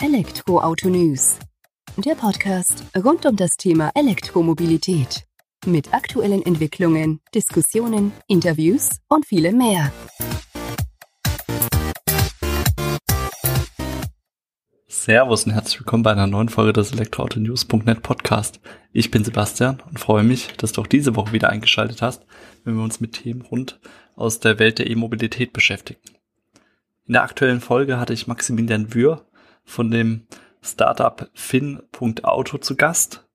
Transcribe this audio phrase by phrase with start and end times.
[0.00, 1.40] Elektroauto News.
[1.96, 5.26] Der Podcast rund um das Thema Elektromobilität.
[5.66, 9.92] Mit aktuellen Entwicklungen, Diskussionen, Interviews und vielem mehr.
[14.86, 18.60] Servus und herzlich willkommen bei einer neuen Folge des Elektroauto-News.net Podcast.
[18.92, 22.24] Ich bin Sebastian und freue mich, dass du auch diese Woche wieder eingeschaltet hast,
[22.62, 23.80] wenn wir uns mit Themen rund
[24.14, 26.00] aus der Welt der E-Mobilität beschäftigen.
[27.04, 29.24] In der aktuellen Folge hatte ich Maximilian Wür
[29.68, 30.26] von dem
[30.62, 33.28] Startup Fin.auto zu Gast.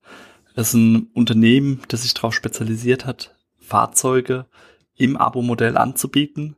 [0.56, 4.48] Das ist ein Unternehmen, das sich darauf spezialisiert hat, Fahrzeuge
[4.96, 6.58] im Abo-Modell anzubieten.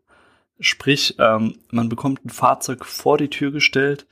[0.59, 4.07] Sprich, ähm, man bekommt ein Fahrzeug vor die Tür gestellt,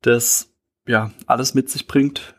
[0.00, 0.54] das
[0.86, 2.34] ja alles mit sich bringt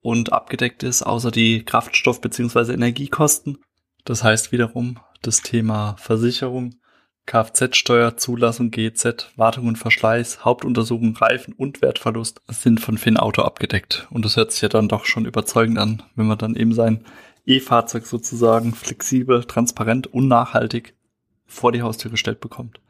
[0.00, 2.72] und abgedeckt ist, außer die Kraftstoff- bzw.
[2.72, 3.58] Energiekosten.
[4.04, 6.76] Das heißt wiederum, das Thema Versicherung
[7.26, 14.06] Kfz-Steuer, Zulassung, GZ, Wartung und Verschleiß, Hauptuntersuchung, Reifen und Wertverlust sind von Finauto abgedeckt.
[14.10, 17.04] Und das hört sich ja dann doch schon überzeugend an, wenn man dann eben sein
[17.44, 20.94] E-Fahrzeug sozusagen flexibel, transparent und nachhaltig
[21.46, 22.80] vor die Haustür gestellt bekommt.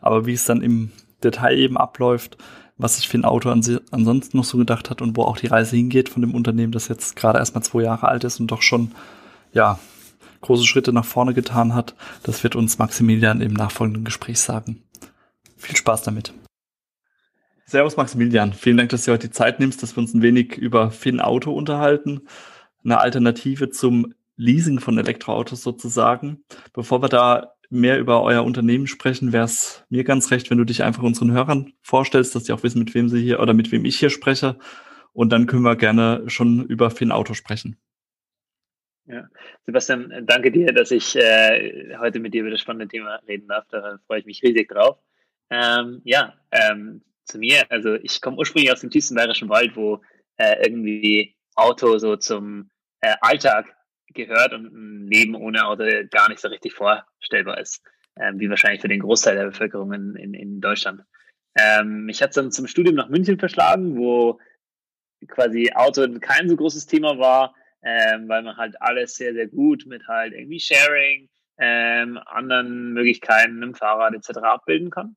[0.00, 0.92] Aber wie es dann im
[1.24, 2.36] Detail eben abläuft,
[2.76, 6.08] was sich Finauto an ansonsten noch so gedacht hat und wo auch die Reise hingeht
[6.08, 8.92] von dem Unternehmen, das jetzt gerade erst mal zwei Jahre alt ist und doch schon,
[9.52, 9.78] ja,
[10.40, 11.94] große Schritte nach vorne getan hat.
[12.22, 14.82] Das wird uns Maximilian im nachfolgenden Gespräch sagen.
[15.56, 16.32] Viel Spaß damit.
[17.66, 20.56] Servus Maximilian, vielen Dank, dass du heute die Zeit nimmst, dass wir uns ein wenig
[20.56, 22.22] über Finn Auto unterhalten.
[22.82, 26.44] Eine Alternative zum Leasing von Elektroautos sozusagen.
[26.72, 30.64] Bevor wir da mehr über euer Unternehmen sprechen, wäre es mir ganz recht, wenn du
[30.64, 33.70] dich einfach unseren Hörern vorstellst, dass die auch wissen, mit wem sie hier oder mit
[33.70, 34.58] wem ich hier spreche.
[35.12, 37.76] Und dann können wir gerne schon über Finn Auto sprechen.
[39.08, 39.26] Ja.
[39.64, 43.64] Sebastian, danke dir, dass ich äh, heute mit dir über das spannende Thema reden darf.
[43.70, 44.98] Da freue ich mich riesig drauf.
[45.50, 50.02] Ähm, ja, ähm, zu mir, also ich komme ursprünglich aus dem tiefsten bayerischen Wald, wo
[50.36, 53.74] äh, irgendwie Auto so zum äh, Alltag
[54.12, 57.82] gehört und ein Leben ohne Auto gar nicht so richtig vorstellbar ist,
[58.20, 61.02] ähm, wie wahrscheinlich für den Großteil der Bevölkerung in, in, in Deutschland.
[61.58, 64.38] Ähm, mich hat es dann zum Studium nach München verschlagen, wo
[65.28, 69.86] quasi Auto kein so großes Thema war ähm, weil man halt alles sehr, sehr gut
[69.86, 71.28] mit halt irgendwie Sharing,
[71.58, 74.38] ähm, anderen Möglichkeiten im Fahrrad etc.
[74.38, 75.16] abbilden kann.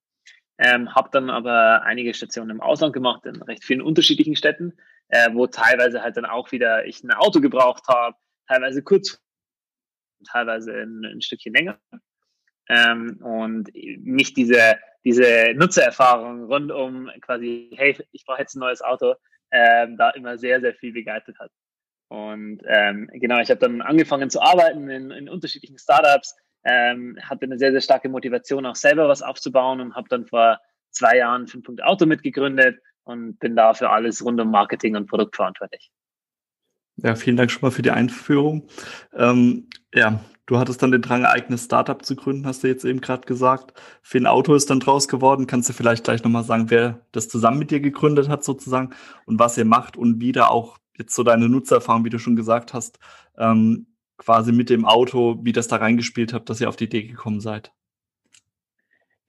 [0.57, 4.73] Ähm, habe dann aber einige Stationen im Ausland gemacht, in recht vielen unterschiedlichen Städten,
[5.07, 8.15] äh, wo teilweise halt dann auch wieder ich ein Auto gebraucht habe,
[8.47, 9.19] teilweise kurz,
[10.29, 11.79] teilweise ein, ein Stückchen länger.
[12.69, 18.81] Ähm, und mich diese, diese Nutzererfahrung rund um quasi, hey, ich brauche jetzt ein neues
[18.81, 19.15] Auto,
[19.51, 21.51] ähm, da immer sehr, sehr viel begleitet hat.
[22.11, 26.35] Und ähm, genau, ich habe dann angefangen zu arbeiten in, in unterschiedlichen Startups,
[26.65, 30.59] ähm, hatte eine sehr, sehr starke Motivation, auch selber was aufzubauen und habe dann vor
[30.89, 31.79] zwei Jahren 5.
[31.81, 35.89] Auto mitgegründet und bin da für alles rund um Marketing und Produkt verantwortlich.
[36.97, 38.67] Ja, vielen Dank schon mal für die Einführung.
[39.15, 42.83] Ähm, ja, du hattest dann den Drang, ein eigenes Startup zu gründen, hast du jetzt
[42.83, 43.79] eben gerade gesagt.
[44.13, 45.47] Ein Auto ist dann draus geworden.
[45.47, 48.89] Kannst du vielleicht gleich nochmal sagen, wer das zusammen mit dir gegründet hat sozusagen
[49.25, 52.35] und was ihr macht und wie da auch jetzt so deine Nutzererfahrung, wie du schon
[52.35, 52.99] gesagt hast,
[53.37, 53.87] ähm,
[54.17, 57.39] quasi mit dem Auto, wie das da reingespielt habt, dass ihr auf die Idee gekommen
[57.39, 57.71] seid.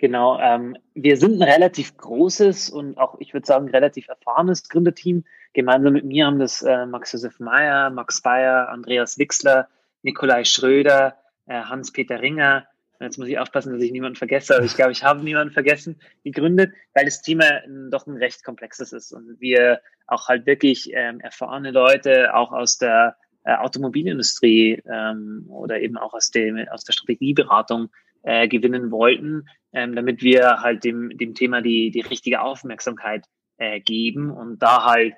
[0.03, 5.25] Genau, ähm, wir sind ein relativ großes und auch, ich würde sagen, relativ erfahrenes Gründerteam.
[5.53, 9.69] Gemeinsam mit mir haben das äh, Max-Josef Meyer, Max Bayer, Andreas Wixler,
[10.03, 12.67] Nikolai Schröder, äh, Hans-Peter Ringer,
[13.03, 16.01] Jetzt muss ich aufpassen, dass ich niemanden vergesse, aber ich glaube, ich habe niemanden vergessen,
[16.25, 17.45] gegründet, weil das Thema
[17.91, 22.79] doch ein recht komplexes ist und wir auch halt wirklich ähm, erfahrene Leute auch aus
[22.79, 27.89] der äh, Automobilindustrie ähm, oder eben auch aus, dem, aus der Strategieberatung
[28.23, 33.27] äh, gewinnen wollten, ähm, damit wir halt dem, dem Thema die, die richtige Aufmerksamkeit
[33.57, 35.15] äh, geben und da halt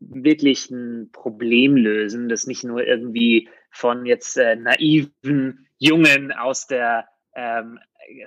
[0.00, 7.08] wirklich ein Problem lösen, das nicht nur irgendwie von jetzt äh, naiven Jungen aus der
[7.34, 7.78] ähm,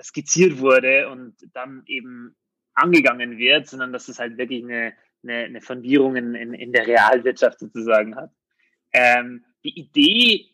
[0.02, 2.36] skizziert wurde und dann eben
[2.74, 6.86] angegangen wird, sondern dass es halt wirklich eine, eine, eine Fundierung in, in, in der
[6.86, 8.30] Realwirtschaft sozusagen hat.
[8.92, 10.46] Ähm, die Idee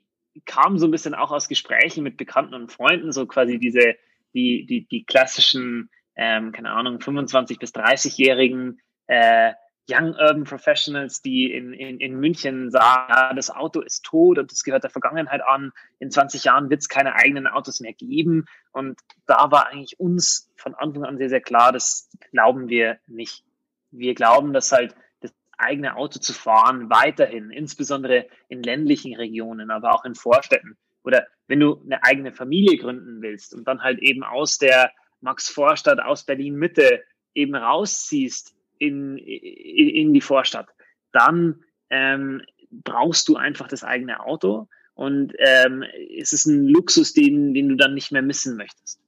[0.44, 3.96] kam so ein bisschen auch aus Gesprächen mit Bekannten und Freunden, so quasi diese,
[4.34, 9.52] die, die, die klassischen, ähm, keine Ahnung, 25- bis 30-jährigen äh,
[9.90, 14.62] Young Urban Professionals, die in, in, in München sagen, das Auto ist tot und das
[14.62, 15.72] gehört der Vergangenheit an.
[15.98, 18.44] In 20 Jahren wird es keine eigenen Autos mehr geben.
[18.72, 23.44] Und da war eigentlich uns von Anfang an sehr, sehr klar, das glauben wir nicht.
[23.90, 29.94] Wir glauben, dass halt das eigene Auto zu fahren weiterhin, insbesondere in ländlichen Regionen, aber
[29.94, 30.76] auch in Vorstädten
[31.08, 34.92] oder wenn du eine eigene Familie gründen willst und dann halt eben aus der
[35.22, 37.02] Max-Vorstadt, aus Berlin-Mitte
[37.34, 40.68] eben rausziehst in, in die Vorstadt,
[41.12, 45.84] dann ähm, brauchst du einfach das eigene Auto und ähm,
[46.18, 49.00] es ist ein Luxus, den, den du dann nicht mehr missen möchtest.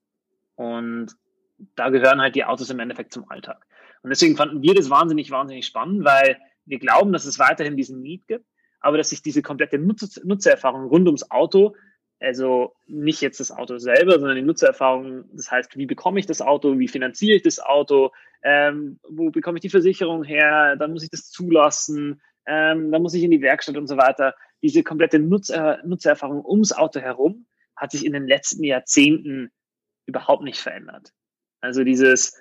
[0.55, 1.17] Und
[1.75, 3.67] da gehören halt die Autos im Endeffekt zum Alltag.
[4.03, 8.03] Und deswegen fanden wir das wahnsinnig, wahnsinnig spannend, weil wir glauben, dass es weiterhin diesen
[8.03, 8.47] Need gibt,
[8.81, 11.75] aber dass sich diese komplette Nutzer Nutzererfahrung rund ums Auto,
[12.21, 16.43] also nicht jetzt das Auto selber, sondern die Nutzererfahrung, das heißt, wie bekomme ich das
[16.43, 18.13] Auto, wie finanziere ich das Auto,
[18.43, 23.15] ähm, wo bekomme ich die Versicherung her, dann muss ich das zulassen, ähm, dann muss
[23.15, 24.35] ich in die Werkstatt und so weiter.
[24.63, 29.51] Diese komplette Nutzer Nutzererfahrung ums Auto herum hat sich in den letzten Jahrzehnten
[30.07, 31.13] überhaupt nicht verändert.
[31.63, 32.39] Also dieses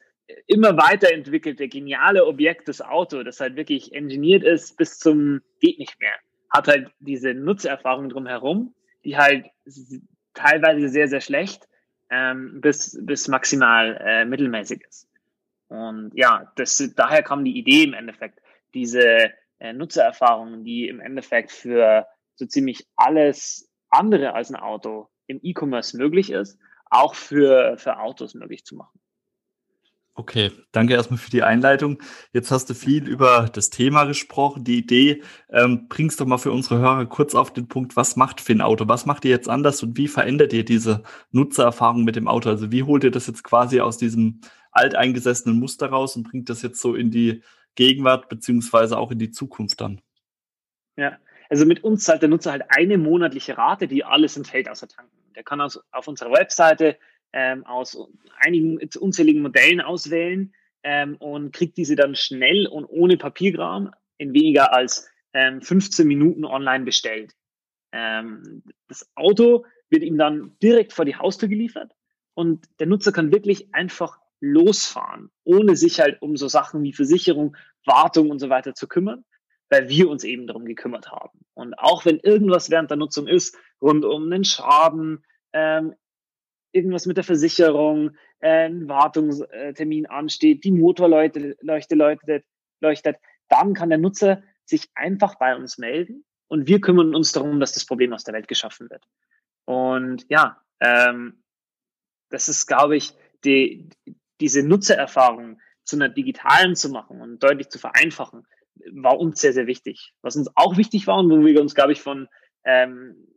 [0.48, 6.00] immer weiterentwickelte, geniale Objekt, das Auto, das halt wirklich engineert ist bis zum geht nicht
[6.00, 6.14] mehr,
[6.50, 9.50] hat halt diese Nutzererfahrung drumherum, die halt
[10.34, 11.68] teilweise sehr, sehr schlecht
[12.10, 15.08] ähm, bis, bis maximal äh, mittelmäßig ist.
[15.68, 18.40] Und ja, das, daher kam die Idee im Endeffekt,
[18.74, 25.40] diese äh, Nutzererfahrungen, die im Endeffekt für so ziemlich alles andere als ein Auto im
[25.44, 26.60] E-Commerce möglich ist,
[26.90, 29.00] auch für, für Autos möglich zu machen.
[30.20, 32.04] Okay, danke erstmal für die Einleitung.
[32.34, 35.24] Jetzt hast du viel über das Thema gesprochen, die Idee.
[35.50, 38.90] Ähm, bringst doch mal für unsere Hörer kurz auf den Punkt, was macht Finn Auto?
[38.90, 42.50] Was macht ihr jetzt anders und wie verändert ihr diese Nutzererfahrung mit dem Auto?
[42.50, 44.42] Also wie holt ihr das jetzt quasi aus diesem
[44.74, 47.42] alteingesessenen Muster raus und bringt das jetzt so in die
[47.76, 50.02] Gegenwart beziehungsweise auch in die Zukunft dann?
[50.98, 51.18] Ja,
[51.50, 55.16] also mit uns zahlt der Nutzer halt eine monatliche Rate, die alles enthält außer tanken.
[55.34, 56.98] Der kann also auf unserer Webseite
[57.34, 57.98] ähm, aus
[58.40, 60.54] einigen unzähligen Modellen auswählen
[60.84, 66.46] ähm, und kriegt diese dann schnell und ohne Papierkram in weniger als ähm, 15 Minuten
[66.46, 67.34] online bestellt.
[67.92, 71.94] Ähm, das Auto wird ihm dann direkt vor die Haustür geliefert
[72.34, 77.58] und der Nutzer kann wirklich einfach losfahren, ohne sich halt um so Sachen wie Versicherung,
[77.86, 79.26] Wartung und so weiter zu kümmern,
[79.70, 81.40] weil wir uns eben darum gekümmert haben.
[81.54, 85.96] Und auch wenn irgendwas während der Nutzung ist, rund um einen Schaden, ähm,
[86.72, 92.46] irgendwas mit der Versicherung, äh, ein Wartungstermin ansteht, die Motorleuchte leuchte, leuchtet,
[92.82, 93.18] leuchtet,
[93.50, 97.74] dann kann der Nutzer sich einfach bei uns melden und wir kümmern uns darum, dass
[97.74, 99.04] das Problem aus der Welt geschaffen wird.
[99.66, 101.44] Und ja, ähm,
[102.30, 103.14] das ist, glaube ich,
[103.44, 103.90] die,
[104.40, 108.46] diese Nutzererfahrung zu einer digitalen zu machen und deutlich zu vereinfachen,
[108.92, 110.14] war uns sehr, sehr wichtig.
[110.22, 112.28] Was uns auch wichtig war und wo wir uns, glaube ich, von
[112.64, 113.28] ähm,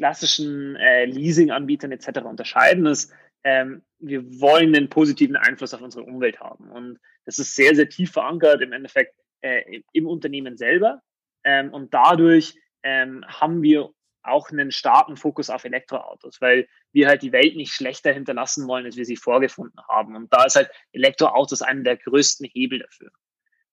[0.00, 2.20] klassischen äh, Leasing-Anbietern etc.
[2.24, 3.12] unterscheiden, ist,
[3.44, 6.70] ähm, wir wollen einen positiven Einfluss auf unsere Umwelt haben.
[6.70, 11.02] Und das ist sehr, sehr tief verankert im Endeffekt äh, im Unternehmen selber.
[11.44, 13.90] Ähm, und dadurch ähm, haben wir
[14.22, 18.86] auch einen starken Fokus auf Elektroautos, weil wir halt die Welt nicht schlechter hinterlassen wollen,
[18.86, 20.16] als wir sie vorgefunden haben.
[20.16, 23.10] Und da ist halt Elektroautos einer der größten Hebel dafür.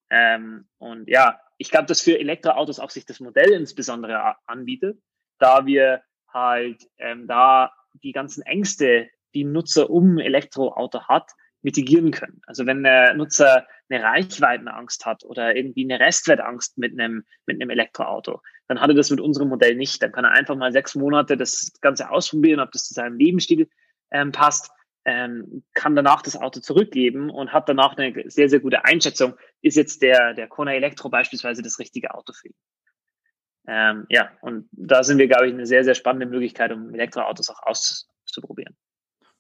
[0.10, 5.00] Ähm, und ja, ich glaube, dass für Elektroautos auch sich das Modell insbesondere anbietet,
[5.40, 6.02] da wir
[6.34, 7.72] halt ähm, da
[8.04, 11.32] die ganzen Ängste, die ein Nutzer um Elektroauto hat,
[11.62, 12.42] mitigieren können.
[12.46, 17.70] Also wenn der Nutzer eine Reichweitenangst hat oder irgendwie eine Restwertangst mit einem, mit einem
[17.70, 20.02] Elektroauto, dann hat er das mit unserem Modell nicht.
[20.02, 23.70] Dann kann er einfach mal sechs Monate das Ganze ausprobieren, ob das zu seinem Lebensstil
[24.12, 24.72] ähm, passt,
[25.06, 29.78] ähm, kann danach das Auto zurückgeben und hat danach eine sehr, sehr gute Einschätzung, ist
[29.78, 32.56] jetzt der, der Kona Elektro beispielsweise das richtige Auto für ihn.
[33.68, 37.50] Ähm, ja, und da sind wir, glaube ich, eine sehr, sehr spannende Möglichkeit, um Elektroautos
[37.50, 38.76] auch auszuprobieren.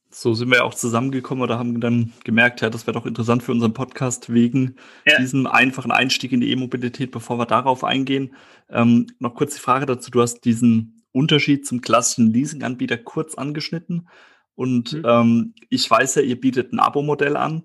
[0.09, 3.51] So sind wir auch zusammengekommen oder haben dann gemerkt, ja, das wäre doch interessant für
[3.51, 5.17] unseren Podcast wegen ja.
[5.17, 8.35] diesem einfachen Einstieg in die E-Mobilität, bevor wir darauf eingehen.
[8.69, 14.07] Ähm, noch kurz die Frage dazu, du hast diesen Unterschied zum klassischen Leasing-Anbieter kurz angeschnitten.
[14.55, 15.03] Und mhm.
[15.05, 17.63] ähm, ich weiß ja, ihr bietet ein Abo-Modell an.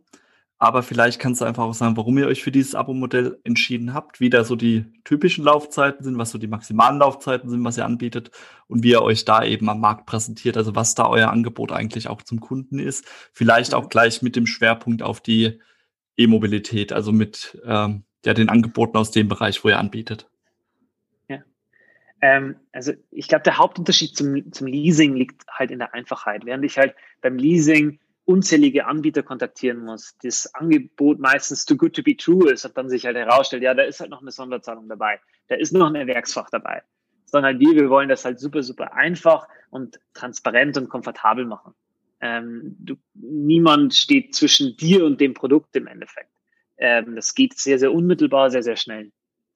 [0.63, 4.21] Aber vielleicht kannst du einfach auch sagen, warum ihr euch für dieses Abo-Modell entschieden habt,
[4.21, 7.85] wie da so die typischen Laufzeiten sind, was so die maximalen Laufzeiten sind, was ihr
[7.85, 8.31] anbietet
[8.69, 12.07] und wie ihr euch da eben am Markt präsentiert, also was da euer Angebot eigentlich
[12.07, 13.05] auch zum Kunden ist.
[13.33, 15.59] Vielleicht auch gleich mit dem Schwerpunkt auf die
[16.17, 20.31] E-Mobilität, also mit ähm, ja, den Angeboten aus dem Bereich, wo ihr anbietet.
[21.27, 21.39] Ja.
[22.21, 26.45] Ähm, also ich glaube, der Hauptunterschied zum, zum Leasing liegt halt in der Einfachheit.
[26.45, 32.03] Während ich halt beim Leasing unzählige Anbieter kontaktieren muss, das Angebot meistens too good to
[32.03, 34.89] be true ist und dann sich halt herausstellt, ja, da ist halt noch eine Sonderzahlung
[34.89, 36.83] dabei, da ist noch ein Werksfach dabei.
[37.27, 41.75] Sondern halt wir, wir wollen das halt super, super einfach und transparent und komfortabel machen.
[42.21, 46.31] Ähm, du, niemand steht zwischen dir und dem Produkt im Endeffekt.
[46.77, 49.11] Ähm, das geht sehr, sehr unmittelbar, sehr, sehr schnell.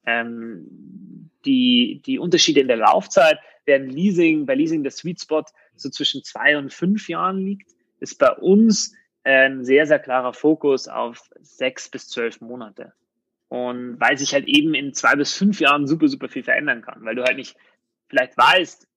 [0.06, 5.44] Ähm, die, die Unterschiede in der Laufzeit werden Leasing, bei Leasing der Sweet Spot
[5.76, 7.75] so zwischen zwei und fünf Jahren liegt
[8.06, 8.94] ist bei uns
[9.24, 12.92] ein sehr, sehr klarer Fokus auf sechs bis zwölf Monate.
[13.48, 17.04] Und weil sich halt eben in zwei bis fünf Jahren super, super viel verändern kann,
[17.04, 17.56] weil du halt nicht
[18.08, 18.88] vielleicht weißt,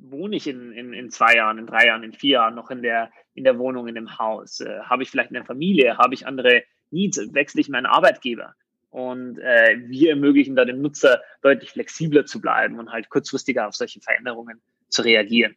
[0.00, 2.82] wohne ich in, in, in zwei Jahren, in drei Jahren, in vier Jahren noch in
[2.82, 4.60] der, in der Wohnung, in dem Haus?
[4.60, 5.98] Äh, habe ich vielleicht eine Familie?
[5.98, 7.32] Habe ich andere Needs?
[7.32, 8.54] Wechsle ich meinen Arbeitgeber?
[8.90, 13.74] Und äh, wir ermöglichen da dem Nutzer deutlich flexibler zu bleiben und halt kurzfristiger auf
[13.74, 15.56] solche Veränderungen zu reagieren.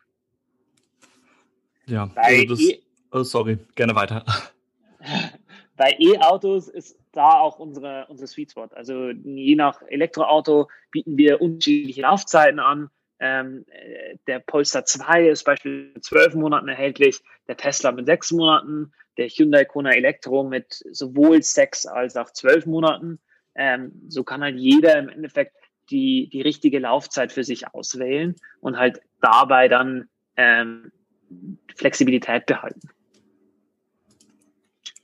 [1.87, 4.25] Ja, also das, e oh, sorry, gerne weiter.
[5.77, 8.67] Bei E-Autos ist da auch unsere, unsere Sweet Spot.
[8.71, 12.89] Also je nach Elektroauto bieten wir unterschiedliche Laufzeiten an.
[13.19, 18.31] Ähm, äh, der Polestar 2 ist beispielsweise mit zwölf Monaten erhältlich, der Tesla mit sechs
[18.31, 23.19] Monaten, der Hyundai Kona Elektro mit sowohl sechs als auch zwölf Monaten.
[23.55, 25.55] Ähm, so kann halt jeder im Endeffekt
[25.89, 30.91] die, die richtige Laufzeit für sich auswählen und halt dabei dann ähm,
[31.75, 32.89] Flexibilität behalten.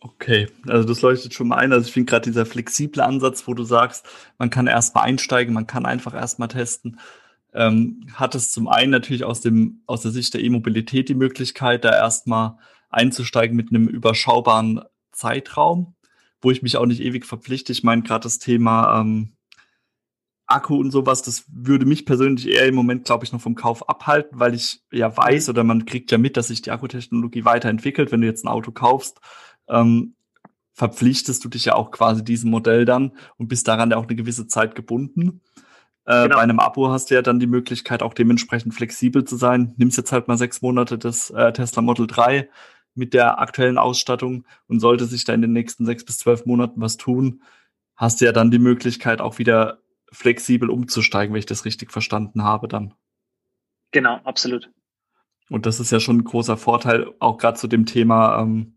[0.03, 1.71] Okay, also das leuchtet schon mal ein.
[1.71, 4.07] Also ich finde gerade dieser flexible Ansatz, wo du sagst,
[4.39, 6.99] man kann erstmal einsteigen, man kann einfach erstmal testen,
[7.53, 11.85] ähm, hat es zum einen natürlich aus dem aus der Sicht der E-Mobilität die Möglichkeit,
[11.85, 12.57] da erstmal
[12.89, 15.93] einzusteigen mit einem überschaubaren Zeitraum,
[16.41, 17.71] wo ich mich auch nicht ewig verpflichte.
[17.71, 19.33] Ich meine gerade das Thema ähm,
[20.51, 23.87] Akku und sowas, das würde mich persönlich eher im Moment, glaube ich, noch vom Kauf
[23.89, 28.11] abhalten, weil ich ja weiß oder man kriegt ja mit, dass sich die Akkutechnologie weiterentwickelt.
[28.11, 29.19] Wenn du jetzt ein Auto kaufst,
[29.67, 30.15] ähm,
[30.73, 34.15] verpflichtest du dich ja auch quasi diesem Modell dann und bist daran ja auch eine
[34.15, 35.41] gewisse Zeit gebunden.
[36.05, 36.35] Äh, genau.
[36.35, 39.73] Bei einem Abo hast du ja dann die Möglichkeit, auch dementsprechend flexibel zu sein.
[39.77, 42.49] Nimmst jetzt halt mal sechs Monate des äh, Tesla Model 3
[42.95, 46.81] mit der aktuellen Ausstattung und sollte sich da in den nächsten sechs bis zwölf Monaten
[46.81, 47.41] was tun,
[47.95, 49.79] hast du ja dann die Möglichkeit, auch wieder
[50.11, 52.93] flexibel umzusteigen, wenn ich das richtig verstanden habe dann.
[53.91, 54.69] Genau, absolut.
[55.49, 58.75] Und das ist ja schon ein großer Vorteil, auch gerade zu dem Thema ähm,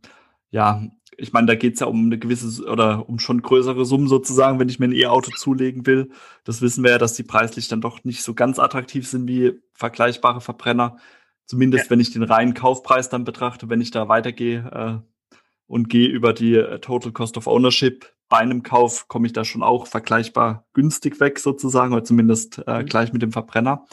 [0.54, 0.84] ja,
[1.16, 4.60] ich meine, da geht es ja um eine gewisse oder um schon größere Summen sozusagen,
[4.60, 6.12] wenn ich mir ein E-Auto zulegen will.
[6.44, 9.60] Das wissen wir ja, dass die preislich dann doch nicht so ganz attraktiv sind wie
[9.72, 10.98] vergleichbare Verbrenner.
[11.46, 11.90] Zumindest ja.
[11.90, 15.36] wenn ich den reinen Kaufpreis dann betrachte, wenn ich da weitergehe äh,
[15.66, 19.44] und gehe über die äh, Total Cost of Ownership bei einem Kauf, komme ich da
[19.44, 22.86] schon auch vergleichbar günstig weg sozusagen, oder zumindest äh, mhm.
[22.86, 23.86] gleich mit dem Verbrenner.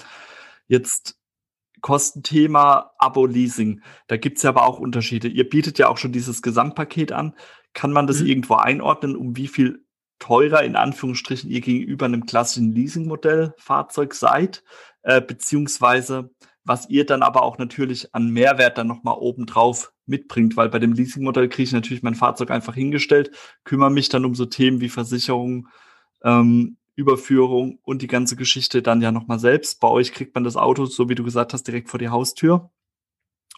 [0.67, 1.17] Jetzt
[1.81, 3.81] Kostenthema Abo-Leasing.
[4.07, 5.27] Da gibt's ja aber auch Unterschiede.
[5.27, 7.35] Ihr bietet ja auch schon dieses Gesamtpaket an.
[7.73, 8.27] Kann man das mhm.
[8.27, 9.85] irgendwo einordnen, um wie viel
[10.19, 14.63] teurer in Anführungsstrichen ihr gegenüber einem klassischen Leasingmodell Fahrzeug seid,
[15.01, 16.29] äh, beziehungsweise
[16.63, 20.93] was ihr dann aber auch natürlich an Mehrwert dann nochmal obendrauf mitbringt, weil bei dem
[20.93, 23.31] Leasingmodell kriege ich natürlich mein Fahrzeug einfach hingestellt,
[23.63, 25.67] kümmere mich dann um so Themen wie Versicherung,
[26.23, 29.79] ähm, Überführung und die ganze Geschichte dann ja nochmal selbst.
[29.79, 32.69] Bei euch kriegt man das Auto, so wie du gesagt hast, direkt vor die Haustür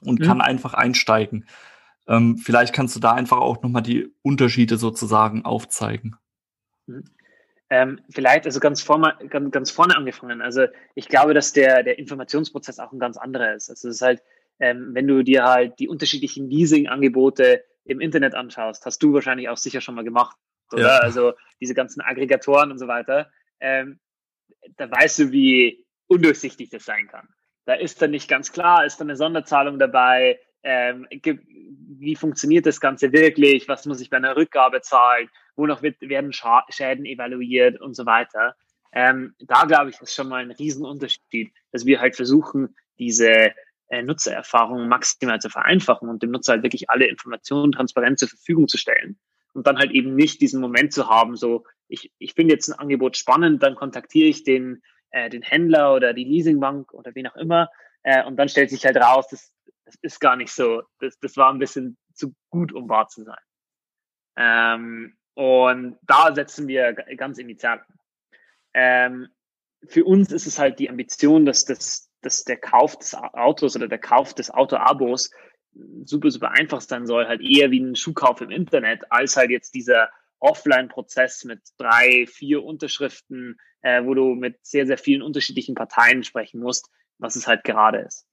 [0.01, 0.24] und mhm.
[0.24, 1.45] kann einfach einsteigen.
[2.07, 6.15] Ähm, vielleicht kannst du da einfach auch nochmal die Unterschiede sozusagen aufzeigen.
[6.86, 7.03] Mhm.
[7.69, 10.41] Ähm, vielleicht, also ganz vorne, ganz, ganz, vorne angefangen.
[10.41, 13.69] Also ich glaube, dass der, der Informationsprozess auch ein ganz anderer ist.
[13.69, 14.22] Also es ist halt,
[14.63, 19.58] ähm, wenn du dir halt die unterschiedlichen Leasing-Angebote im Internet anschaust, hast du wahrscheinlich auch
[19.58, 20.38] sicher schon mal gemacht
[20.72, 20.84] oder?
[20.84, 20.98] Ja.
[21.00, 23.29] Also diese ganzen Aggregatoren und so weiter.
[23.60, 24.00] Ähm,
[24.77, 27.27] da weißt du, wie undurchsichtig das sein kann.
[27.65, 32.79] Da ist dann nicht ganz klar, ist dann eine Sonderzahlung dabei, ähm, wie funktioniert das
[32.79, 37.82] Ganze wirklich, was muss ich bei einer Rückgabe zahlen, wonach wird, werden Scha Schäden evaluiert
[37.82, 38.55] und so weiter.
[38.93, 43.51] Ähm, da glaube ich, ist schon mal ein Riesenunterschied, dass wir halt versuchen, diese
[44.02, 48.78] Nutzererfahrung maximal zu vereinfachen und dem Nutzer halt wirklich alle Informationen transparent zur Verfügung zu
[48.78, 49.20] stellen
[49.54, 52.80] und dann halt eben nicht diesen Moment zu haben, so ich, ich finde jetzt ein
[52.80, 54.82] Angebot spannend, dann kontaktiere ich den,
[55.12, 57.70] äh, den Händler oder die Leasingbank oder wen auch immer
[58.04, 59.54] äh, und dann stellt sich halt raus, das,
[59.86, 63.24] das ist gar nicht so, das, das war ein bisschen zu gut, um wahr zu
[63.24, 63.38] sein.
[64.36, 67.84] Ähm, und da setzen wir ganz initial.
[68.74, 69.30] Ähm,
[69.88, 73.88] für uns ist es halt die Ambition, dass, das, dass der Kauf des Autos oder
[73.88, 75.32] der Kauf des Auto-Abos
[76.06, 79.74] super, super einfach sein soll, halt eher wie ein Schuhkauf im Internet, als halt jetzt
[79.74, 86.24] dieser Offline-Prozess mit drei, vier Unterschriften, äh, wo du mit sehr, sehr vielen unterschiedlichen Parteien
[86.24, 88.27] sprechen musst, was es halt gerade ist.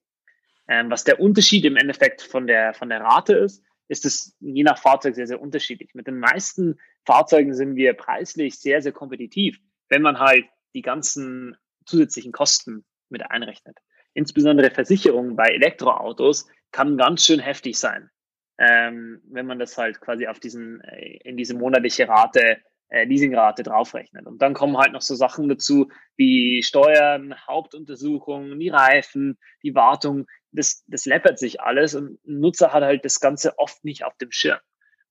[0.67, 4.63] Ähm, was der Unterschied im Endeffekt von der, von der Rate ist, ist es je
[4.63, 5.93] nach Fahrzeug sehr, sehr unterschiedlich.
[5.93, 11.57] Mit den meisten Fahrzeugen sind wir preislich sehr, sehr kompetitiv, wenn man halt die ganzen
[11.85, 13.77] zusätzlichen Kosten mit einrechnet.
[14.13, 18.09] Insbesondere Versicherungen bei Elektroautos kann ganz schön heftig sein,
[18.57, 22.57] ähm, wenn man das halt quasi auf diesen, äh, in diese monatliche Rate,
[22.89, 24.25] äh, Leasingrate draufrechnet.
[24.25, 30.27] Und dann kommen halt noch so Sachen dazu wie Steuern, Hauptuntersuchungen, die Reifen, die Wartung,
[30.51, 34.17] das, das läppert sich alles und ein Nutzer hat halt das Ganze oft nicht auf
[34.17, 34.59] dem Schirm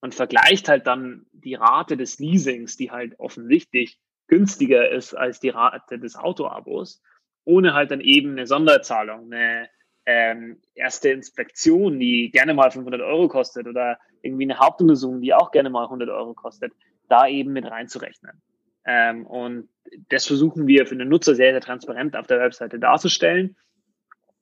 [0.00, 5.49] und vergleicht halt dann die Rate des Leasings, die halt offensichtlich günstiger ist als die
[5.49, 7.02] Rate des Autoabos,
[7.44, 9.68] ohne halt dann eben eine Sonderzahlung, eine
[10.06, 15.50] ähm, erste Inspektion, die gerne mal 500 Euro kostet oder irgendwie eine Hauptuntersuchung, die auch
[15.50, 16.73] gerne mal 100 Euro kostet,
[17.09, 18.40] da eben mit reinzurechnen.
[18.85, 19.68] Ähm, und
[20.09, 23.56] das versuchen wir für den Nutzer sehr, sehr transparent auf der Webseite darzustellen.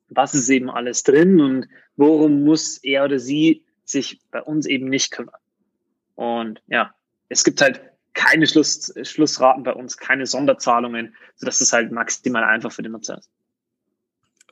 [0.08, 4.88] Was ist eben alles drin und worum muss er oder sie sich bei uns eben
[4.88, 5.40] nicht kümmern.
[6.14, 6.94] Und ja,
[7.28, 7.80] es gibt halt
[8.18, 13.18] keine Schluss, Schlussraten bei uns, keine Sonderzahlungen, sodass es halt maximal einfach für den Nutzer
[13.18, 13.30] ist.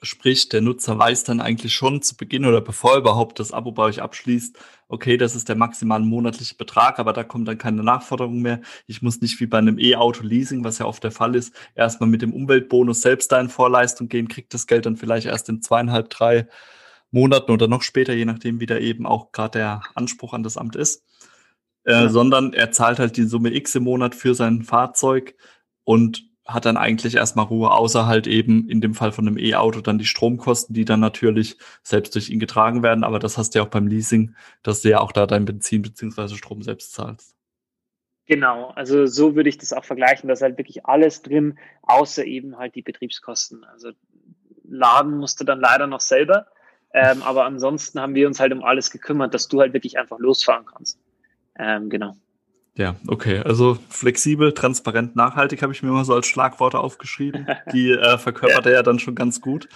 [0.02, 3.73] Sprich, der Nutzer weiß dann eigentlich schon zu Beginn oder bevor er überhaupt das Abo
[3.73, 4.56] bei euch abschließt,
[4.87, 8.61] okay, das ist der maximale monatliche Betrag, aber da kommt dann keine Nachforderung mehr.
[8.87, 12.23] Ich muss nicht wie bei einem E-Auto-Leasing, was ja oft der Fall ist, erstmal mit
[12.23, 16.08] dem Umweltbonus selbst da in Vorleistung gehen, kriegt das Geld dann vielleicht erst in zweieinhalb,
[16.11, 16.46] drei
[17.11, 20.56] Monaten oder noch später, je nachdem, wie da eben auch gerade der Anspruch an das
[20.56, 21.02] Amt ist.
[21.87, 22.09] Äh, ja.
[22.09, 25.35] Sondern er zahlt halt die Summe X im Monat für sein Fahrzeug
[25.85, 29.81] und hat dann eigentlich erstmal Ruhe, außer halt eben in dem Fall von einem E-Auto
[29.81, 33.02] dann die Stromkosten, die dann natürlich selbst durch ihn getragen werden.
[33.02, 35.83] Aber das hast du ja auch beim Leasing, dass du ja auch da dein Benzin
[35.83, 37.35] beziehungsweise Strom selbst zahlst.
[38.26, 42.59] Genau, also so würde ich das auch vergleichen, dass halt wirklich alles drin, außer eben
[42.59, 43.64] halt die Betriebskosten.
[43.64, 43.90] Also
[44.64, 46.47] laden musst du dann leider noch selber.
[46.93, 50.19] Ähm, aber ansonsten haben wir uns halt um alles gekümmert, dass du halt wirklich einfach
[50.19, 50.99] losfahren kannst.
[51.59, 52.17] Ähm, genau.
[52.77, 53.39] Ja, okay.
[53.39, 57.47] Also flexibel, transparent, nachhaltig habe ich mir immer so als Schlagworte aufgeschrieben.
[57.73, 59.69] Die äh, verkörpert er ja dann schon ganz gut.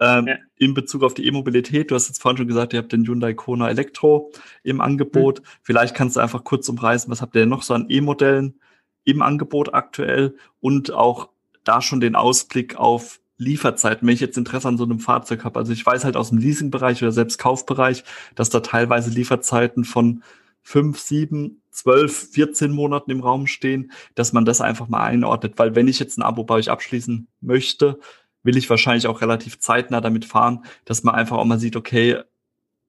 [0.00, 0.36] Ähm, ja.
[0.56, 3.34] In Bezug auf die E-Mobilität, du hast jetzt vorhin schon gesagt, ihr habt den Hyundai
[3.34, 4.30] Kona Elektro
[4.62, 5.40] im Angebot.
[5.40, 5.44] Mhm.
[5.62, 8.60] Vielleicht kannst du einfach kurz umreißen, was habt ihr denn noch so an E-Modellen
[9.04, 11.30] im Angebot aktuell und auch
[11.64, 15.58] da schon den Ausblick auf Lieferzeiten, wenn ich jetzt Interesse an so einem Fahrzeug habe.
[15.58, 18.04] Also ich weiß halt aus dem Leasingbereich oder selbst Kaufbereich,
[18.34, 20.22] dass da teilweise Lieferzeiten von
[20.68, 25.54] fünf, sieben, zwölf, 14 Monaten im Raum stehen, dass man das einfach mal einordnet.
[25.56, 27.98] Weil wenn ich jetzt ein Abo bei euch abschließen möchte,
[28.42, 32.20] will ich wahrscheinlich auch relativ zeitnah damit fahren, dass man einfach auch mal sieht, okay,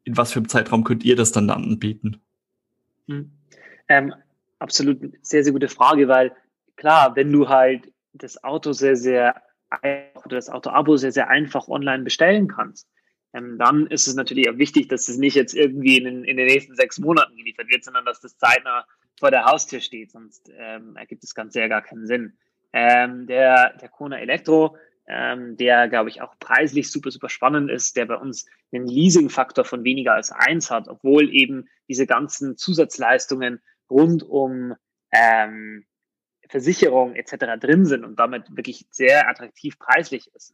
[0.03, 2.19] in was für einem Zeitraum könnt ihr das dann anbieten?
[3.07, 3.31] Hm.
[3.87, 4.13] Ähm,
[4.59, 6.33] absolut sehr, sehr gute Frage, weil
[6.75, 9.41] klar, wenn du halt das Auto sehr, sehr
[10.25, 12.89] oder das Auto-Abo sehr, sehr einfach online bestellen kannst,
[13.33, 16.47] ähm, dann ist es natürlich auch wichtig, dass es nicht jetzt irgendwie in, in, den
[16.47, 18.85] nächsten sechs Monaten geliefert wird, sondern dass das zeitnah
[19.19, 22.37] vor der Haustür steht, sonst ähm, ergibt das Ganze ja gar keinen Sinn.
[22.73, 27.97] Ähm, der, der Kona Elektro, ähm, der, glaube ich, auch preislich super, super spannend ist,
[27.97, 33.61] der bei uns einen Leasing-Faktor von weniger als eins hat, obwohl eben diese ganzen Zusatzleistungen
[33.89, 34.75] rund um
[35.11, 35.85] ähm,
[36.47, 37.59] Versicherung etc.
[37.59, 40.53] drin sind und damit wirklich sehr attraktiv preislich ist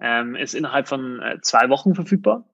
[0.00, 2.48] ähm, ist innerhalb von äh, zwei Wochen verfügbar.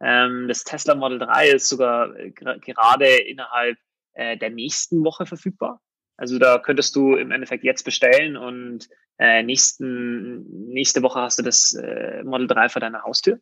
[0.00, 3.78] Ähm, das Tesla Model 3 ist sogar äh, gerade innerhalb
[4.14, 5.80] äh, der nächsten Woche verfügbar.
[6.16, 11.42] Also da könntest du im Endeffekt jetzt bestellen und äh, nächsten, nächste Woche hast du
[11.42, 13.40] das äh, Model 3 vor deiner Haustür.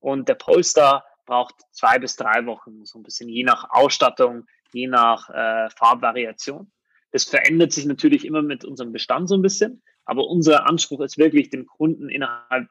[0.00, 4.86] Und der Polestar braucht zwei bis drei Wochen, so ein bisschen je nach Ausstattung, je
[4.86, 6.72] nach äh, Farbvariation.
[7.12, 11.18] Das verändert sich natürlich immer mit unserem Bestand so ein bisschen, aber unser Anspruch ist
[11.18, 12.68] wirklich, dem Kunden innerhalb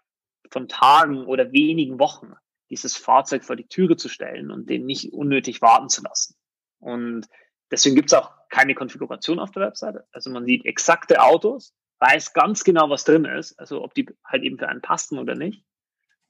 [0.50, 2.34] von Tagen oder wenigen Wochen
[2.70, 6.36] dieses Fahrzeug vor die Türe zu stellen und den nicht unnötig warten zu lassen.
[6.80, 7.28] Und
[7.72, 10.06] deswegen gibt es auch keine Konfiguration auf der Webseite.
[10.12, 14.44] Also man sieht exakte Autos, weiß ganz genau, was drin ist, also ob die halt
[14.44, 15.64] eben für einen passen oder nicht.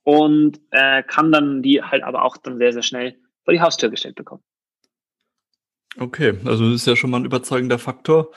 [0.03, 3.89] Und äh, kann dann die halt aber auch dann sehr, sehr schnell vor die Haustür
[3.89, 4.43] gestellt bekommen.
[5.97, 8.31] Okay, also das ist ja schon mal ein überzeugender Faktor.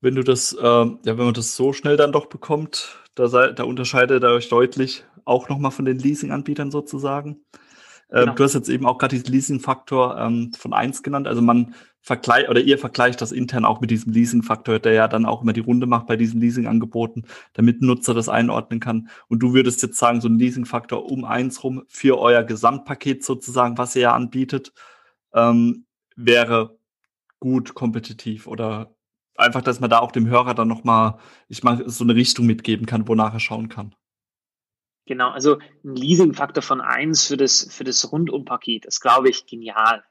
[0.00, 3.52] Wenn du das, äh, ja, wenn man das so schnell dann doch bekommt, da, sei,
[3.52, 7.44] da unterscheidet er euch deutlich auch nochmal von den Leasing-Anbietern sozusagen.
[8.10, 8.34] Ähm, genau.
[8.34, 11.26] Du hast jetzt eben auch gerade diesen Leasing-Faktor ähm, von eins genannt.
[11.26, 15.24] Also man vergleicht oder ihr vergleicht das intern auch mit diesem Leasing-Faktor, der ja dann
[15.24, 19.08] auch immer die Runde macht bei diesen Leasing-Angeboten, damit ein Nutzer das einordnen kann.
[19.28, 23.78] Und du würdest jetzt sagen, so ein Leasing-Faktor um eins rum für euer Gesamtpaket sozusagen,
[23.78, 24.72] was ihr ja anbietet,
[25.32, 26.78] ähm, wäre
[27.40, 28.94] gut kompetitiv oder
[29.36, 31.16] einfach, dass man da auch dem Hörer dann nochmal,
[31.48, 33.94] ich mal so eine Richtung mitgeben kann, wonach er schauen kann.
[35.06, 40.02] Genau, also ein Leasing-Faktor von eins für das, für das Rundumpaket ist, glaube ich, genial.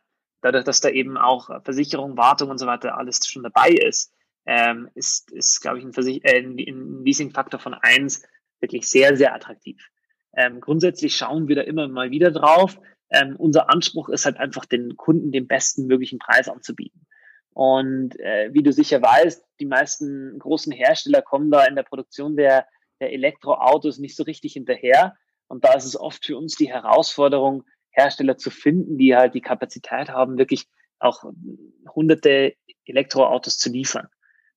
[0.41, 4.13] Dadurch, dass da eben auch Versicherung, Wartung und so weiter alles schon dabei ist,
[4.45, 8.23] ähm, ist, ist, glaube ich, ein, äh, ein Leasing-Faktor von eins
[8.59, 9.89] wirklich sehr, sehr attraktiv.
[10.35, 12.77] Ähm, grundsätzlich schauen wir da immer mal wieder drauf.
[13.09, 17.05] Ähm, unser Anspruch ist halt einfach, den Kunden den besten möglichen Preis anzubieten.
[17.53, 22.35] Und äh, wie du sicher weißt, die meisten großen Hersteller kommen da in der Produktion
[22.35, 22.65] der
[23.03, 25.15] der Elektroautos nicht so richtig hinterher.
[25.47, 29.41] Und da ist es oft für uns die Herausforderung, Hersteller zu finden, die halt die
[29.41, 30.67] Kapazität haben, wirklich
[30.99, 31.23] auch
[31.93, 34.07] hunderte Elektroautos zu liefern.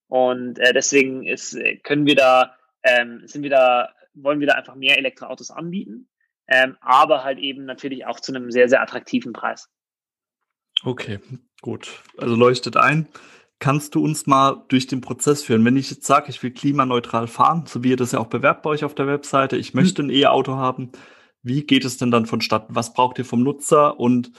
[0.08, 4.54] Und äh, deswegen ist, äh, können wir da, ähm, sind wir da, wollen wir da
[4.54, 6.08] einfach mehr Elektroautos anbieten,
[6.48, 9.68] ähm, aber halt eben natürlich auch zu einem sehr, sehr attraktiven Preis.
[10.84, 11.18] Okay,
[11.60, 12.02] gut.
[12.16, 13.08] Also leuchtet ein.
[13.58, 15.64] Kannst du uns mal durch den Prozess führen?
[15.64, 18.62] Wenn ich jetzt sage, ich will klimaneutral fahren, so wie ihr das ja auch bewerbt
[18.62, 20.92] bei euch auf der Webseite, ich möchte ein E-Auto haben,
[21.42, 22.74] wie geht es denn dann vonstatten?
[22.74, 24.32] Was braucht ihr vom Nutzer und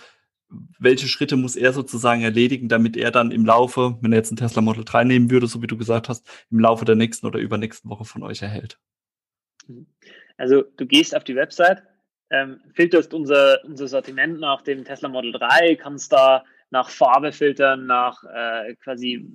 [0.79, 4.37] welche Schritte muss er sozusagen erledigen, damit er dann im Laufe, wenn er jetzt ein
[4.37, 7.39] Tesla Model 3 nehmen würde, so wie du gesagt hast, im Laufe der nächsten oder
[7.39, 8.79] übernächsten Woche von euch erhält?
[10.37, 11.83] Also du gehst auf die Website,
[12.29, 17.85] ähm, filterst unser, unser Sortiment nach dem Tesla Model 3, kannst da nach Farbe filtern,
[17.85, 19.25] nach äh, quasi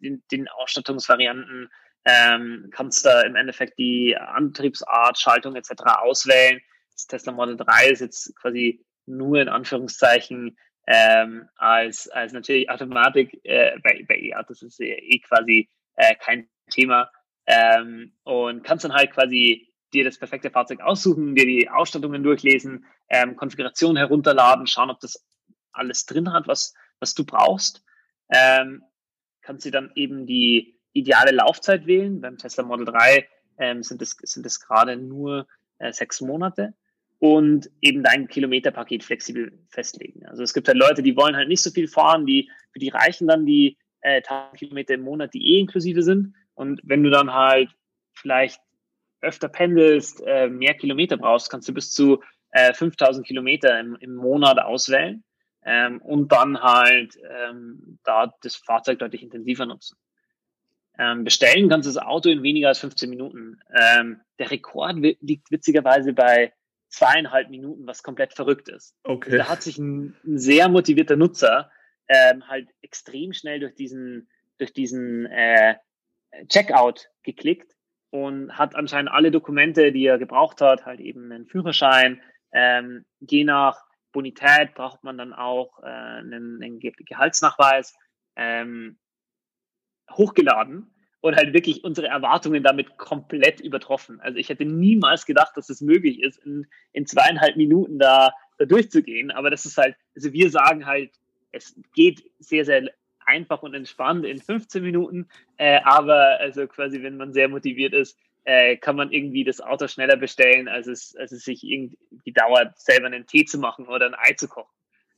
[0.00, 1.70] den, den Ausstattungsvarianten,
[2.04, 5.82] ähm, kannst da im Endeffekt die Antriebsart, Schaltung etc.
[6.00, 6.60] auswählen.
[6.92, 13.38] Das Tesla Model 3 ist jetzt quasi nur in Anführungszeichen ähm, als, als natürlich Automatik
[13.44, 17.10] äh, bei, bei E-Autos ist eh quasi äh, kein Thema.
[17.46, 22.86] Ähm, und kannst dann halt quasi dir das perfekte Fahrzeug aussuchen, dir die Ausstattungen durchlesen,
[23.08, 25.26] ähm, Konfiguration herunterladen, schauen, ob das
[25.78, 27.84] alles drin hat, was, was du brauchst.
[28.32, 28.82] Ähm,
[29.42, 32.20] kannst du dann eben die ideale Laufzeit wählen.
[32.20, 35.46] Beim Tesla Model 3 ähm, sind es sind es gerade nur
[35.78, 36.74] äh, sechs Monate
[37.18, 40.26] und eben dein Kilometerpaket flexibel festlegen.
[40.26, 42.90] Also es gibt halt Leute, die wollen halt nicht so viel fahren, die für die
[42.90, 46.34] reichen dann die äh, 1000 Kilometer im Monat, die eh inklusive sind.
[46.54, 47.70] Und wenn du dann halt
[48.14, 48.60] vielleicht
[49.20, 54.14] öfter pendelst, äh, mehr Kilometer brauchst, kannst du bis zu äh, 5000 Kilometer im, im
[54.14, 55.24] Monat auswählen
[55.64, 59.98] ähm, und dann halt ähm, da das Fahrzeug deutlich intensiver nutzen.
[60.98, 63.60] Ähm, bestellen kannst du das Auto in weniger als 15 Minuten.
[63.72, 66.52] Ähm, der Rekord liegt witzigerweise bei
[66.88, 68.96] zweieinhalb Minuten, was komplett verrückt ist.
[69.04, 69.36] Okay.
[69.36, 71.70] Da hat sich ein, ein sehr motivierter Nutzer
[72.08, 75.76] ähm, halt extrem schnell durch diesen, durch diesen äh,
[76.48, 77.76] Checkout geklickt
[78.10, 82.22] und hat anscheinend alle Dokumente, die er gebraucht hat, halt eben einen Führerschein.
[82.52, 83.87] Ähm, je nach
[84.18, 87.94] Bonität braucht man dann auch äh, einen, einen Gehaltsnachweis
[88.34, 88.98] ähm,
[90.10, 94.20] hochgeladen und halt wirklich unsere Erwartungen damit komplett übertroffen.
[94.20, 98.64] Also ich hätte niemals gedacht, dass es möglich ist, in, in zweieinhalb Minuten da, da
[98.64, 99.30] durchzugehen.
[99.30, 101.12] Aber das ist halt, also wir sagen halt,
[101.52, 102.90] es geht sehr, sehr
[103.24, 105.28] einfach und entspannt in 15 Minuten.
[105.58, 109.88] Äh, aber also quasi, wenn man sehr motiviert ist, äh, kann man irgendwie das Auto
[109.88, 114.06] schneller bestellen, als es, als es sich irgendwie dauert, selber einen Tee zu machen oder
[114.06, 114.74] ein Ei zu kochen.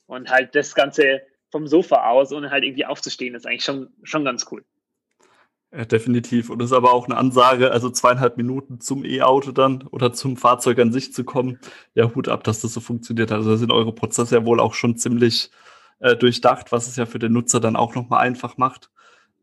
[0.06, 4.24] Und halt das Ganze vom Sofa aus, ohne halt irgendwie aufzustehen, ist eigentlich schon, schon
[4.24, 4.64] ganz cool.
[5.72, 6.50] Ja, definitiv.
[6.50, 10.36] Und das ist aber auch eine Ansage, also zweieinhalb Minuten zum E-Auto dann oder zum
[10.36, 11.60] Fahrzeug an sich zu kommen.
[11.94, 13.30] Ja, Hut ab, dass das so funktioniert.
[13.30, 15.50] Also da sind eure Prozesse ja wohl auch schon ziemlich
[16.00, 18.90] äh, durchdacht, was es ja für den Nutzer dann auch nochmal einfach macht.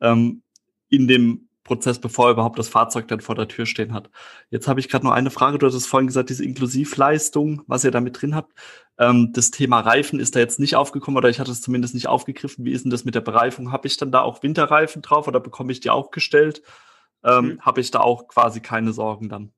[0.02, 0.42] Ähm,
[0.90, 4.10] in dem Prozess, bevor er überhaupt das Fahrzeug dann vor der Tür stehen hat.
[4.50, 5.60] Jetzt habe ich gerade noch eine Frage.
[5.60, 8.54] Du hast es vorhin gesagt, diese Inklusivleistung, was ihr da mit drin habt.
[8.98, 12.08] Ähm, das Thema Reifen ist da jetzt nicht aufgekommen oder ich hatte es zumindest nicht
[12.08, 12.66] aufgegriffen.
[12.66, 13.72] Wie ist denn das mit der Bereifung?
[13.72, 16.64] Habe ich dann da auch Winterreifen drauf oder bekomme ich die auch gestellt?
[17.24, 17.62] Ähm, mhm.
[17.62, 19.52] Habe ich da auch quasi keine Sorgen dann?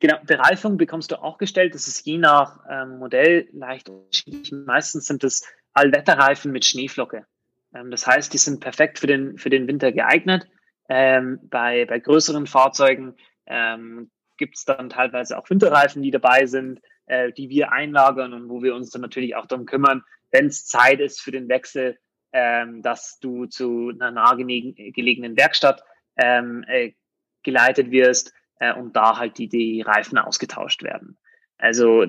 [0.00, 1.74] Genau, Bereifung bekommst du auch gestellt.
[1.74, 4.52] Das ist je nach ähm, Modell leicht unterschiedlich.
[4.52, 7.26] Meistens sind es Allwetterreifen mit Schneeflocke.
[7.74, 10.46] Ähm, das heißt, die sind perfekt für den, für den Winter geeignet.
[10.88, 16.80] Ähm, bei, bei größeren Fahrzeugen ähm, gibt es dann teilweise auch Winterreifen, die dabei sind,
[17.06, 20.66] äh, die wir einlagern und wo wir uns dann natürlich auch darum kümmern, wenn es
[20.66, 21.98] Zeit ist für den Wechsel,
[22.32, 25.82] ähm, dass du zu einer nahegelegenen Werkstatt
[26.16, 26.92] ähm, äh,
[27.42, 31.16] geleitet wirst äh, und da halt die, die Reifen ausgetauscht werden.
[31.58, 32.04] Also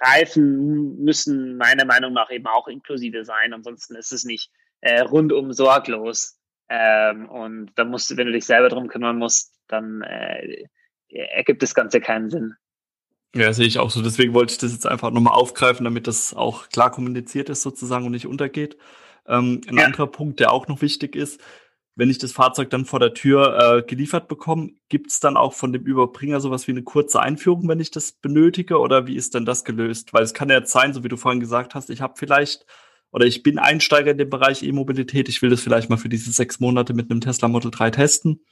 [0.00, 5.52] Reifen müssen meiner Meinung nach eben auch inklusive sein, ansonsten ist es nicht äh, rundum
[5.52, 6.35] sorglos.
[6.68, 10.64] Ähm, und da musst du, wenn du dich selber drum kümmern musst, dann äh,
[11.08, 12.54] ergibt das Ganze keinen Sinn.
[13.34, 14.02] Ja, sehe ich auch so.
[14.02, 18.06] Deswegen wollte ich das jetzt einfach nochmal aufgreifen, damit das auch klar kommuniziert ist sozusagen
[18.06, 18.76] und nicht untergeht.
[19.26, 19.84] Ähm, ein ja.
[19.84, 21.40] anderer Punkt, der auch noch wichtig ist,
[21.96, 25.54] wenn ich das Fahrzeug dann vor der Tür äh, geliefert bekomme, gibt es dann auch
[25.54, 28.78] von dem Überbringer sowas wie eine kurze Einführung, wenn ich das benötige?
[28.78, 30.12] Oder wie ist denn das gelöst?
[30.12, 32.66] Weil es kann ja jetzt sein, so wie du vorhin gesagt hast, ich habe vielleicht
[33.10, 36.30] oder ich bin Einsteiger in dem Bereich E-Mobilität, ich will das vielleicht mal für diese
[36.32, 38.44] sechs Monate mit einem Tesla Model 3 testen.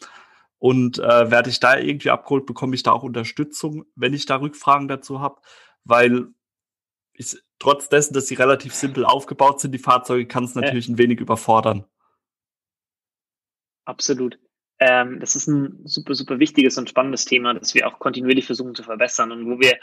[0.58, 4.36] Und äh, werde ich da irgendwie abgeholt, bekomme ich da auch Unterstützung, wenn ich da
[4.36, 5.40] Rückfragen dazu habe,
[5.84, 6.28] weil
[7.12, 10.94] ich, trotz dessen, dass sie relativ simpel aufgebaut sind, die Fahrzeuge, kann es natürlich ja.
[10.94, 11.84] ein wenig überfordern.
[13.84, 14.38] Absolut.
[14.78, 18.74] Ähm, das ist ein super, super wichtiges und spannendes Thema, das wir auch kontinuierlich versuchen
[18.74, 19.78] zu verbessern und wo wir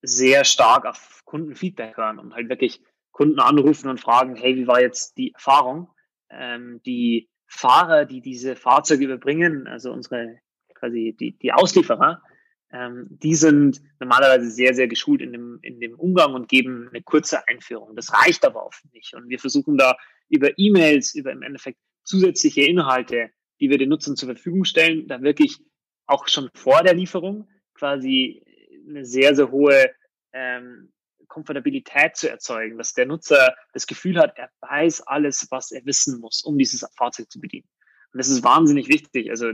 [0.00, 2.80] sehr stark auf Kundenfeedback hören und halt wirklich
[3.14, 5.88] Kunden anrufen und fragen, hey, wie war jetzt die Erfahrung?
[6.30, 10.40] Ähm, die Fahrer, die diese Fahrzeuge überbringen, also unsere
[10.74, 12.20] quasi die, die Auslieferer,
[12.72, 17.02] ähm, die sind normalerweise sehr, sehr geschult in dem, in dem Umgang und geben eine
[17.02, 17.94] kurze Einführung.
[17.94, 19.14] Das reicht aber oft nicht.
[19.14, 19.96] Und wir versuchen da
[20.28, 25.22] über E-Mails, über im Endeffekt zusätzliche Inhalte, die wir den Nutzern zur Verfügung stellen, da
[25.22, 25.60] wirklich
[26.06, 28.42] auch schon vor der Lieferung quasi
[28.88, 29.92] eine sehr, sehr hohe
[30.32, 30.92] ähm,
[31.34, 36.20] Komfortabilität zu erzeugen, dass der Nutzer das Gefühl hat, er weiß alles, was er wissen
[36.20, 37.68] muss, um dieses Fahrzeug zu bedienen.
[38.12, 39.30] Und das ist wahnsinnig wichtig.
[39.30, 39.48] Also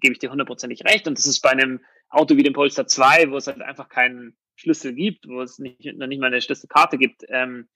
[0.00, 1.06] gebe ich dir hundertprozentig recht.
[1.06, 4.36] Und das ist bei einem Auto wie dem Polestar 2, wo es halt einfach keinen
[4.54, 7.68] Schlüssel gibt, wo es nicht, noch nicht mal eine Schlüsselkarte gibt, ähm,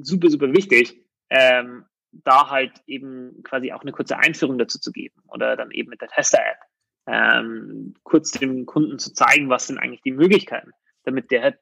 [0.00, 5.20] super, super wichtig, ähm, da halt eben quasi auch eine kurze Einführung dazu zu geben
[5.26, 6.58] oder dann eben mit der Tester-App
[7.06, 10.70] ähm, kurz dem Kunden zu zeigen, was sind eigentlich die Möglichkeiten,
[11.02, 11.58] damit der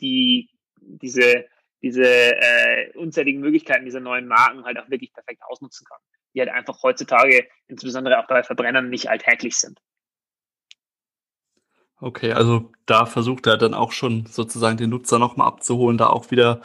[0.00, 0.50] die
[0.86, 1.46] diese
[1.82, 5.98] diese äh, unzähligen Möglichkeiten dieser neuen Marken halt auch wirklich perfekt ausnutzen kann,
[6.34, 9.80] die halt einfach heutzutage insbesondere auch bei Verbrennern nicht alltäglich sind.
[11.98, 16.30] Okay, also da versucht er dann auch schon sozusagen den Nutzer nochmal abzuholen, da auch
[16.30, 16.60] wieder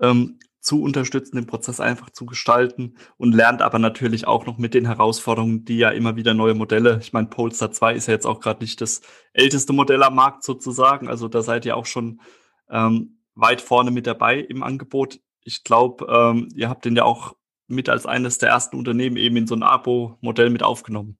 [0.00, 4.74] ähm, zu unterstützen, den Prozess einfach zu gestalten und lernt aber natürlich auch noch mit
[4.74, 8.26] den Herausforderungen, die ja immer wieder neue Modelle, ich meine, Polestar 2 ist ja jetzt
[8.26, 12.20] auch gerade nicht das älteste Modell am Markt sozusagen, also da seid ihr auch schon
[12.68, 15.20] ähm, weit vorne mit dabei im Angebot.
[15.42, 17.36] Ich glaube, ähm, ihr habt den ja auch
[17.68, 21.18] mit als eines der ersten Unternehmen eben in so ein Abo-Modell mit aufgenommen.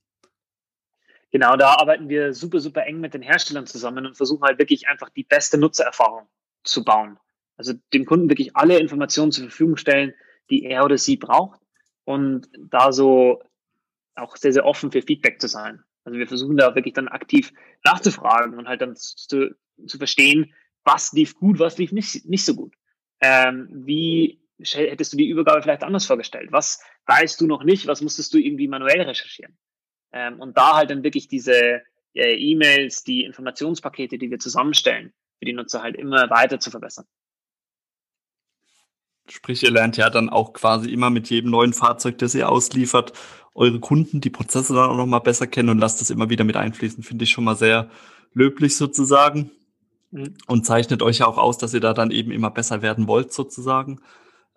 [1.31, 4.88] Genau, da arbeiten wir super, super eng mit den Herstellern zusammen und versuchen halt wirklich
[4.88, 6.29] einfach die beste Nutzererfahrung
[6.62, 7.18] zu bauen.
[7.57, 10.14] Also dem Kunden wirklich alle Informationen zur Verfügung stellen,
[10.50, 11.61] die er oder sie braucht
[12.05, 13.42] und da so
[14.14, 15.83] auch sehr, sehr offen für Feedback zu sein.
[16.05, 17.52] Also wir versuchen da wirklich dann aktiv
[17.85, 20.55] nachzufragen und halt dann zu, zu verstehen,
[20.87, 22.75] was lief gut, was lief nicht, nicht so gut.
[23.20, 26.53] Ähm, wie hättest du die Übergabe vielleicht anders vorgestellt?
[26.53, 27.87] Was weißt du noch nicht?
[27.87, 29.59] Was musstest du irgendwie manuell recherchieren?
[30.12, 31.83] Ähm, und da halt dann wirklich diese
[32.14, 37.05] äh, E-Mails, die Informationspakete, die wir zusammenstellen, für die Nutzer halt immer weiter zu verbessern.
[39.29, 43.12] Sprich, ihr lernt ja dann auch quasi immer mit jedem neuen Fahrzeug, das ihr ausliefert,
[43.55, 46.57] eure Kunden, die Prozesse dann auch nochmal besser kennen und lasst das immer wieder mit
[46.57, 47.03] einfließen.
[47.03, 47.90] Finde ich schon mal sehr
[48.35, 49.51] löblich sozusagen.
[50.10, 50.34] Mhm.
[50.46, 53.32] Und zeichnet euch ja auch aus, dass ihr da dann eben immer besser werden wollt
[53.32, 54.00] sozusagen.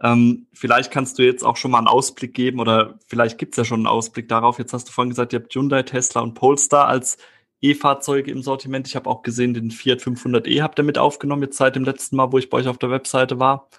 [0.01, 3.65] Ähm, vielleicht kannst du jetzt auch schon mal einen Ausblick geben oder vielleicht gibt's ja
[3.65, 4.57] schon einen Ausblick darauf.
[4.59, 7.17] Jetzt hast du vorhin gesagt, ihr habt Hyundai, Tesla und Polestar als
[7.61, 8.87] E-Fahrzeuge im Sortiment.
[8.87, 12.15] Ich habe auch gesehen, den Fiat 500e habt ihr mit aufgenommen, jetzt seit dem letzten
[12.15, 13.69] Mal, wo ich bei euch auf der Webseite war.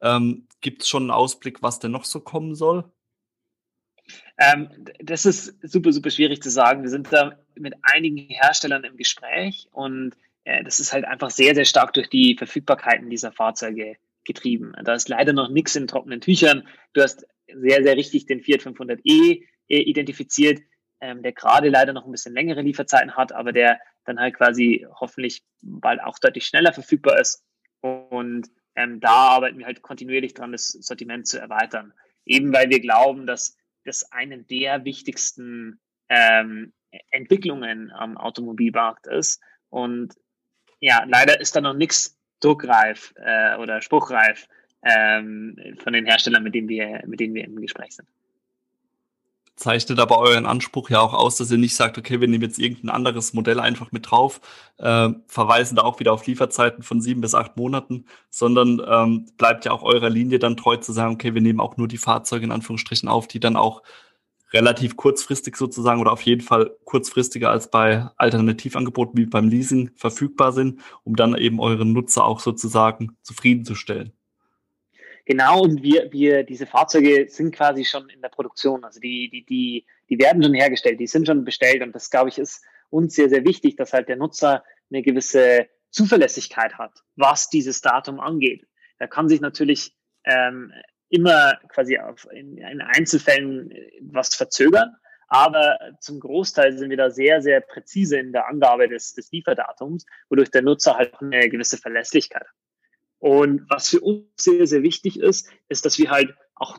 [0.00, 2.84] Ähm, Gibt es schon einen Ausblick, was denn noch so kommen soll?
[4.38, 4.68] Ähm,
[5.00, 6.82] das ist super, super schwierig zu sagen.
[6.82, 11.54] Wir sind da mit einigen Herstellern im Gespräch und äh, das ist halt einfach sehr,
[11.54, 14.72] sehr stark durch die Verfügbarkeiten dieser Fahrzeuge getrieben.
[14.84, 16.66] Da ist leider noch nichts in trockenen Tüchern.
[16.92, 20.60] Du hast sehr, sehr richtig den Fiat 500e äh, identifiziert,
[21.00, 24.86] ähm, der gerade leider noch ein bisschen längere Lieferzeiten hat, aber der dann halt quasi
[25.00, 27.44] hoffentlich bald auch deutlich schneller verfügbar ist.
[27.80, 31.92] Und ähm, da arbeiten wir halt kontinuierlich dran, das Sortiment zu erweitern.
[32.24, 36.72] Eben weil wir glauben, dass das eine der wichtigsten ähm,
[37.10, 39.40] Entwicklungen am Automobilmarkt ist.
[39.68, 40.14] Und
[40.82, 44.48] ja, leider ist da noch nichts druckreif äh, oder spruchreif
[44.82, 48.08] ähm, von den Herstellern, mit denen wir, mit denen wir im Gespräch sind.
[49.54, 52.58] Zeichnet aber euren Anspruch ja auch aus, dass ihr nicht sagt, okay, wir nehmen jetzt
[52.58, 54.40] irgendein anderes Modell einfach mit drauf,
[54.78, 59.64] äh, verweisen da auch wieder auf Lieferzeiten von sieben bis acht Monaten, sondern ähm, bleibt
[59.64, 62.44] ja auch eurer Linie dann treu zu sagen, okay, wir nehmen auch nur die Fahrzeuge
[62.44, 63.82] in Anführungsstrichen auf, die dann auch
[64.52, 70.52] relativ kurzfristig sozusagen oder auf jeden Fall kurzfristiger als bei Alternativangeboten wie beim Leasing verfügbar
[70.52, 74.12] sind, um dann eben euren Nutzer auch sozusagen zufriedenzustellen.
[75.24, 78.84] Genau, und wir, wir, diese Fahrzeuge sind quasi schon in der Produktion.
[78.84, 81.82] Also die, die, die, die werden schon hergestellt, die sind schon bestellt.
[81.82, 85.68] Und das, glaube ich, ist uns sehr, sehr wichtig, dass halt der Nutzer eine gewisse
[85.90, 88.66] Zuverlässigkeit hat, was dieses Datum angeht.
[88.98, 90.72] Da kann sich natürlich ähm,
[91.12, 94.96] immer quasi auf, in, in Einzelfällen äh, was verzögern.
[95.28, 100.04] Aber zum Großteil sind wir da sehr, sehr präzise in der Angabe des, des Lieferdatums,
[100.28, 102.54] wodurch der Nutzer halt eine gewisse Verlässlichkeit hat.
[103.18, 106.78] Und was für uns sehr, sehr wichtig ist, ist, dass wir halt auch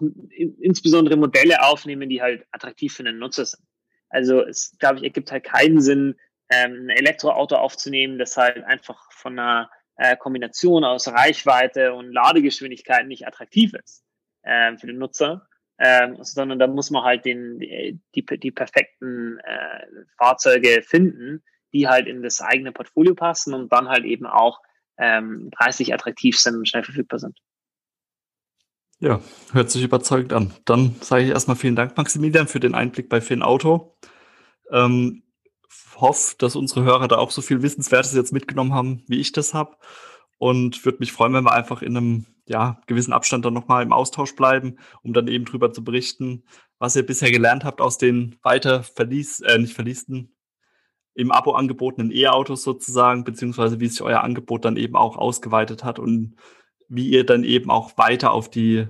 [0.60, 3.64] insbesondere Modelle aufnehmen, die halt attraktiv für den Nutzer sind.
[4.10, 6.16] Also es, glaube ich, ergibt halt keinen Sinn,
[6.50, 13.08] ähm, ein Elektroauto aufzunehmen, das halt einfach von einer äh, Kombination aus Reichweite und Ladegeschwindigkeit
[13.08, 14.04] nicht attraktiv ist
[14.44, 15.48] äh, für den Nutzer,
[15.80, 19.86] ähm, sondern da muss man halt den, die, die perfekten äh,
[20.18, 24.62] Fahrzeuge finden, die halt in das eigene Portfolio passen und dann halt eben auch
[24.98, 27.38] ähm, preislich attraktiv sind und schnell verfügbar sind.
[29.00, 29.20] Ja,
[29.52, 30.54] hört sich überzeugend an.
[30.66, 33.98] Dann sage ich erstmal vielen Dank, Maximilian, für den Einblick bei Finn Auto.
[34.72, 35.24] Ähm,
[35.96, 39.54] hoffe, dass unsere Hörer da auch so viel Wissenswertes jetzt mitgenommen haben, wie ich das
[39.54, 39.78] habe.
[40.38, 43.94] Und würde mich freuen, wenn wir einfach in einem ja, gewissen Abstand dann nochmal im
[43.94, 46.44] Austausch bleiben, um dann eben drüber zu berichten,
[46.80, 50.36] was ihr bisher gelernt habt aus den weiter verließ, äh, nicht verliesten,
[51.16, 56.00] im Abo angebotenen E-Autos sozusagen, beziehungsweise wie sich euer Angebot dann eben auch ausgeweitet hat
[56.00, 56.36] und
[56.90, 58.88] wie ihr dann eben auch weiter auf die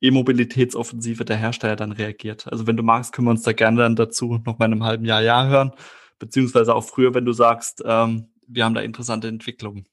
[0.00, 2.50] E-Mobilitätsoffensive der Hersteller dann reagiert.
[2.50, 4.84] Also wenn du magst, können wir uns da gerne dann dazu noch mal in einem
[4.84, 5.72] halben Jahr, Jahr hören,
[6.18, 9.86] beziehungsweise auch früher, wenn du sagst, ähm, wir haben da interessante Entwicklungen.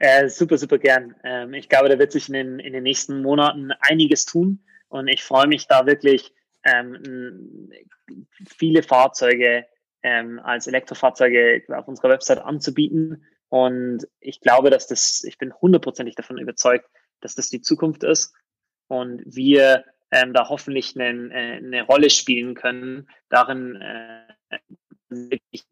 [0.00, 1.14] Äh, super, super gern.
[1.22, 4.64] Ähm, ich glaube, da wird sich in den, in den nächsten Monaten einiges tun.
[4.88, 6.34] Und ich freue mich da wirklich,
[6.64, 7.70] ähm,
[8.58, 9.66] viele Fahrzeuge
[10.02, 13.26] ähm, als Elektrofahrzeuge auf unserer Website anzubieten.
[13.50, 16.88] Und ich glaube, dass das, ich bin hundertprozentig davon überzeugt,
[17.20, 18.34] dass das die Zukunft ist.
[18.88, 24.58] Und wir ähm, da hoffentlich eine, äh, eine Rolle spielen können, darin äh,
[25.10, 25.66] wirklich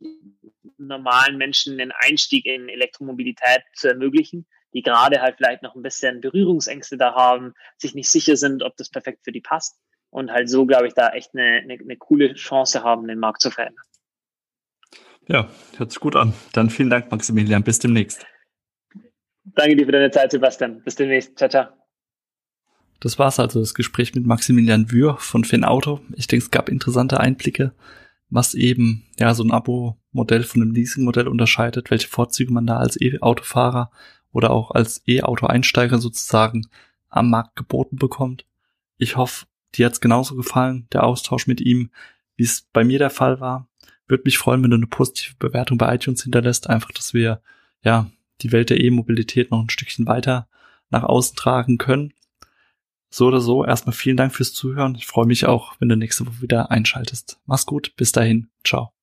[0.77, 6.21] normalen Menschen den Einstieg in Elektromobilität zu ermöglichen, die gerade halt vielleicht noch ein bisschen
[6.21, 9.79] Berührungsängste da haben, sich nicht sicher sind, ob das perfekt für die passt
[10.11, 13.41] und halt so, glaube ich, da echt eine, eine, eine coole Chance haben, den Markt
[13.41, 13.85] zu verändern.
[15.27, 16.33] Ja, hört sich gut an.
[16.53, 17.63] Dann vielen Dank, Maximilian.
[17.63, 18.27] Bis demnächst.
[19.45, 20.83] Danke dir für deine Zeit, Sebastian.
[20.83, 21.37] Bis demnächst.
[21.37, 21.67] Ciao, ciao.
[23.01, 26.01] Das war's also, das Gespräch mit Maximilian Wür von Finn Auto.
[26.17, 27.73] Ich denke, es gab interessante Einblicke,
[28.31, 33.01] was eben ja so ein Abo-Modell von einem Leasing-Modell unterscheidet, welche Vorzüge man da als
[33.01, 33.91] E-Autofahrer
[34.33, 36.67] oder auch als E-Auto-Einsteiger sozusagen
[37.09, 38.45] am Markt geboten bekommt.
[38.99, 41.91] Ich hoffe, dir hat's genauso gefallen, der Austausch mit ihm,
[42.37, 43.69] wie es bei mir der Fall war.
[44.07, 47.43] Würde mich freuen, wenn du eine positive Bewertung bei iTunes hinterlässt, einfach, dass wir
[47.83, 48.11] ja
[48.41, 50.49] die Welt der E-Mobilität noch ein Stückchen weiter
[50.91, 52.13] nach außen tragen können.
[53.11, 54.95] So oder so, erstmal vielen Dank fürs Zuhören.
[54.95, 57.39] Ich freue mich auch, wenn du nächste Woche wieder einschaltest.
[57.47, 58.98] Mach's gut, bis dahin, ciao.